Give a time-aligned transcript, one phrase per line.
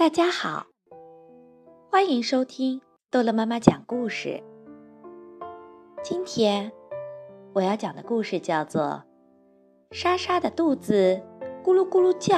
[0.00, 0.66] 大家好，
[1.90, 4.42] 欢迎收听逗乐妈妈讲故事。
[6.02, 6.72] 今天
[7.52, 9.04] 我要讲的故事叫做
[9.94, 11.20] 《莎莎的肚子
[11.62, 12.36] 咕噜咕噜叫》。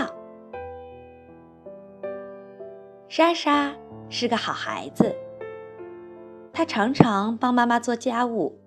[3.09, 3.77] 莎莎
[4.10, 5.15] 是个好孩子，
[6.52, 8.59] 她常常帮妈妈做家务。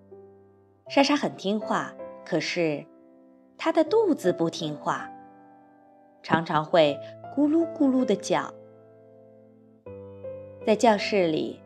[0.87, 1.93] 莎莎很听话，
[2.25, 2.85] 可是
[3.57, 5.11] 她的肚子不听话，
[6.23, 6.97] 常常会
[7.35, 8.53] 咕噜咕噜的叫。
[10.65, 11.61] 在教室里，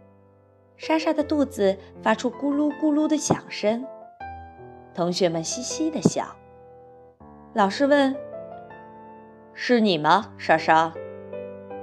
[0.75, 3.85] 莎莎的肚子发出咕噜咕噜的响声，
[4.93, 6.35] 同学们嘻嘻的笑。
[7.53, 8.13] 老师问
[9.55, 10.93] ：“是你吗，莎莎？”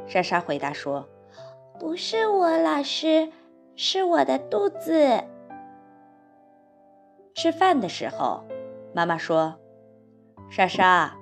[0.06, 1.08] 莎莎回答说
[1.80, 3.30] ：“不是我，老师，
[3.76, 5.24] 是我的肚子。”
[7.34, 8.44] 吃饭的时候，
[8.94, 9.56] 妈妈说
[10.50, 11.16] ：“莎莎，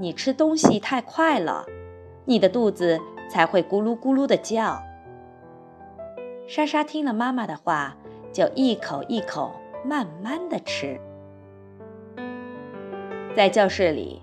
[0.00, 1.64] 你吃东西太快了，
[2.24, 3.00] 你的肚子
[3.30, 4.82] 才会咕噜咕噜的叫。”
[6.48, 7.96] 莎莎听了妈妈的话，
[8.32, 9.52] 就一口一口
[9.84, 11.00] 慢慢的吃。
[13.34, 14.22] 在教室里，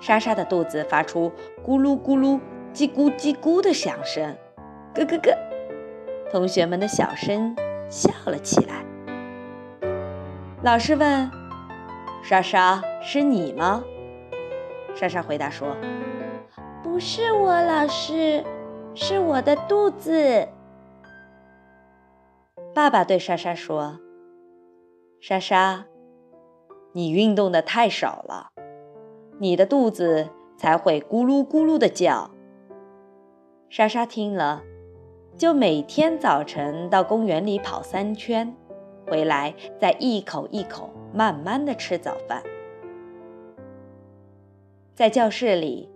[0.00, 1.30] 莎莎的肚子发出
[1.62, 2.40] 咕噜咕噜、
[2.72, 4.34] 叽咕叽咕的响声，
[4.94, 5.36] 咯咯咯！
[6.32, 7.54] 同学们的小声
[7.90, 8.82] 笑了起来。
[10.62, 11.30] 老师问
[12.24, 13.84] ：“莎莎，是你吗？”
[14.96, 15.76] 莎莎回答说
[16.82, 18.42] ：“不是我，老师，
[18.94, 20.48] 是我的肚子。”
[22.76, 23.98] 爸爸对莎莎说
[25.18, 25.86] ：“莎莎，
[26.92, 28.50] 你运动的太少了，
[29.38, 32.30] 你的肚子才会咕噜咕噜的叫。”
[33.70, 34.62] 莎莎听了，
[35.38, 38.54] 就每天早晨到公园里跑三圈，
[39.06, 42.42] 回来再一口一口慢慢的吃早饭。
[44.94, 45.90] 在教室里，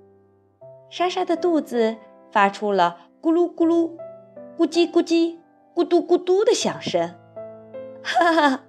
[0.88, 1.96] 莎莎的肚子
[2.32, 3.90] 发出了咕噜咕噜、
[4.56, 5.39] 咕叽咕叽。
[5.74, 7.14] 咕嘟咕嘟的响声，
[8.02, 8.60] 哈哈！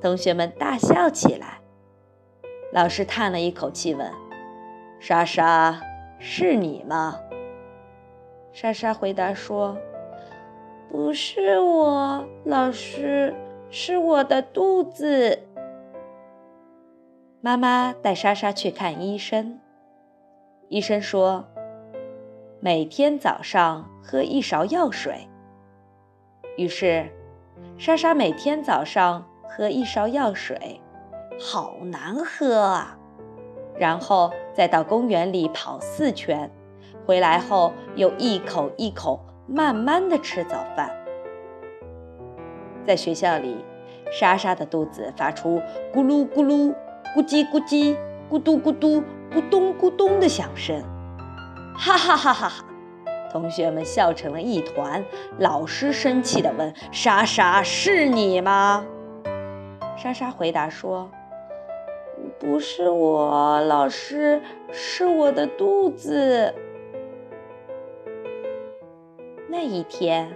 [0.00, 1.60] 同学们大笑起来。
[2.72, 4.10] 老师叹了一口气，问
[5.00, 5.80] ：“莎莎，
[6.18, 7.18] 是你吗？”
[8.52, 9.76] 莎莎回答说
[10.90, 13.34] ：“不是我，老师，
[13.70, 15.40] 是我的肚子。”
[17.42, 19.58] 妈妈带莎莎去看医生。
[20.68, 21.46] 医生说
[22.60, 25.26] ：“每天早上喝一勺药水。”
[26.60, 27.08] 于是，
[27.78, 30.78] 莎莎每天早上喝一勺药水，
[31.40, 32.98] 好难喝啊！
[33.78, 36.50] 然后再到公园里跑四圈，
[37.06, 40.94] 回来后又一口一口慢慢的吃早饭。
[42.84, 43.64] 在学校里，
[44.12, 45.62] 莎莎的肚子发出
[45.94, 46.74] 咕噜咕噜、
[47.16, 47.96] 咕叽咕叽、
[48.28, 50.82] 咕嘟咕嘟、咕咚咕咚的响声，
[51.74, 52.64] 哈哈哈哈哈！
[53.30, 55.04] 同学们笑成了一团，
[55.38, 58.84] 老师生气地问：“莎莎，是你吗？”
[59.96, 61.10] 莎莎回答说
[62.40, 64.42] ：“不是我，老师，
[64.72, 66.54] 是我的肚子。”
[69.48, 70.30] 那一天，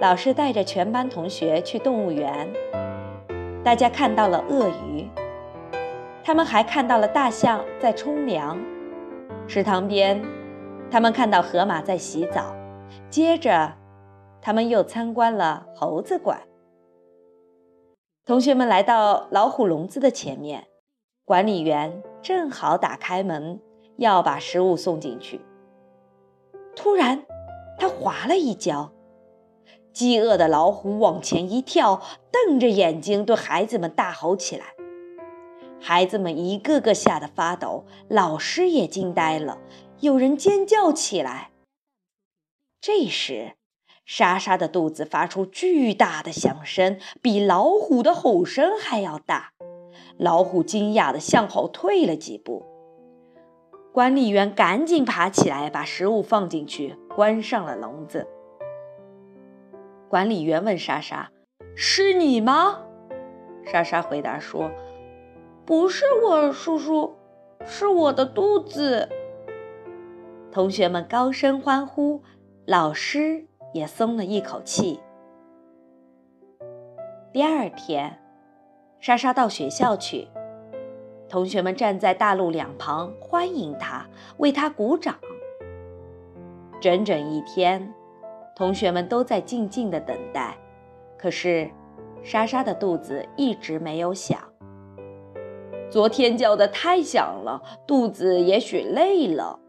[0.00, 2.48] 老师带着全班同学去动物园，
[3.62, 5.08] 大家看到了鳄鱼，
[6.24, 8.58] 他们还看到了大象在冲凉，
[9.46, 10.22] 池塘边。
[10.90, 12.54] 他们看到河马在洗澡，
[13.10, 13.74] 接着，
[14.40, 16.40] 他们又参观了猴子馆。
[18.24, 20.66] 同学们来到老虎笼子的前面，
[21.24, 23.60] 管理员正好打开门
[23.96, 25.40] 要把食物送进去。
[26.74, 27.24] 突然，
[27.78, 28.92] 他滑了一跤，
[29.92, 32.00] 饥饿的老虎往前一跳，
[32.30, 34.64] 瞪着眼睛对孩子们大吼起来。
[35.80, 39.58] 孩子们一个个吓得发抖，老师也惊呆了。
[40.00, 41.50] 有人尖叫起来。
[42.80, 43.54] 这时，
[44.04, 49.52] 莎莎的肚子发出巨大的响声，比老虎的吼声还要大。
[50.16, 52.64] 老虎惊讶地向后退了几步。
[53.92, 58.28] 管理员赶紧爬起来，把食物放进去，关上了笼子。
[60.08, 61.32] 管理员问莎莎
[61.74, 62.82] ：“是你吗？”
[63.66, 64.70] 莎莎回答说
[65.66, 67.16] ：“不是我，叔叔，
[67.66, 69.08] 是我的肚子。”
[70.58, 72.20] 同学们高声欢呼，
[72.66, 74.98] 老师也松了一口气。
[77.32, 78.20] 第二天，
[78.98, 80.26] 莎莎到学校去，
[81.28, 84.04] 同学们站在大路两旁欢迎她，
[84.38, 85.14] 为她鼓掌。
[86.80, 87.94] 整整一天，
[88.56, 90.58] 同学们都在静静的等待，
[91.16, 91.70] 可是
[92.24, 94.36] 莎莎的肚子一直没有响。
[95.88, 99.60] 昨天叫的太响了，肚子也许累了。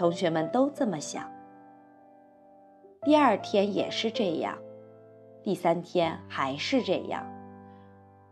[0.00, 1.30] 同学们都这么想。
[3.02, 4.56] 第二天也是这样，
[5.42, 7.22] 第三天还是这样，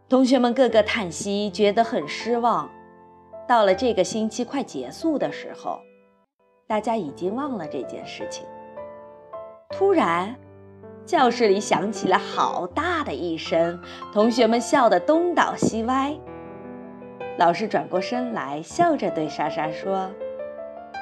[0.09, 2.71] 同学们个个叹息，觉得很失望。
[3.47, 5.79] 到了这个星期快结束的时候，
[6.67, 8.47] 大家已经忘了这件事情。
[9.69, 10.35] 突然，
[11.05, 13.79] 教室里响起了好大的一声，
[14.11, 16.17] 同学们笑得东倒西歪。
[17.37, 20.11] 老师转过身来，笑着对莎莎说：“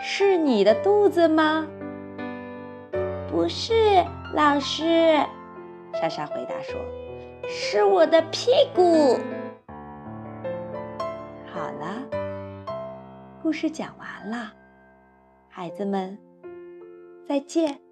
[0.08, 1.67] 是你的肚子吗
[3.29, 3.75] ？”“不是，
[4.35, 5.19] 老师。”
[6.00, 6.81] 莎莎回答说
[7.50, 9.19] ，“是我的屁股。”
[11.53, 12.08] 好了，
[13.43, 14.53] 故事讲完了，
[15.49, 16.17] 孩子们，
[17.29, 17.86] 再见。